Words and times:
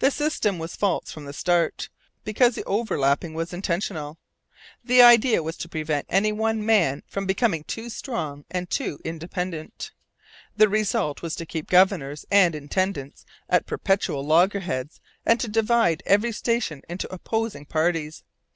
The 0.00 0.10
system 0.10 0.58
was 0.58 0.74
false 0.74 1.12
from 1.12 1.24
the 1.24 1.32
start, 1.32 1.90
because 2.24 2.56
the 2.56 2.64
overlapping 2.64 3.34
was 3.34 3.52
intentional. 3.52 4.18
The 4.82 5.00
idea 5.00 5.44
was 5.44 5.56
to 5.58 5.68
prevent 5.68 6.06
any 6.10 6.32
one 6.32 6.66
man 6.66 7.04
from 7.06 7.24
becoming 7.24 7.62
too 7.62 7.88
strong 7.88 8.44
and 8.50 8.68
too 8.68 8.98
independent. 9.04 9.92
The 10.56 10.68
result 10.68 11.22
was 11.22 11.36
to 11.36 11.46
keep 11.46 11.70
governors 11.70 12.26
and 12.32 12.56
intendants 12.56 13.24
at 13.48 13.64
perpetual 13.68 14.26
loggerheads 14.26 15.00
and 15.24 15.38
to 15.38 15.46
divide 15.46 16.02
every 16.04 16.32
station 16.32 16.82
into 16.88 17.06
opposing 17.14 17.64
parties. 17.64 18.24